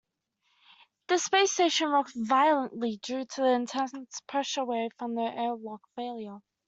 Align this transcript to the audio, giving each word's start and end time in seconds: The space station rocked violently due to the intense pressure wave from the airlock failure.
The 1.09 1.19
space 1.19 1.51
station 1.51 1.89
rocked 1.89 2.13
violently 2.15 2.97
due 3.03 3.23
to 3.23 3.41
the 3.41 3.51
intense 3.53 4.19
pressure 4.21 4.65
wave 4.65 4.89
from 4.97 5.13
the 5.13 5.21
airlock 5.21 5.81
failure. 5.95 6.39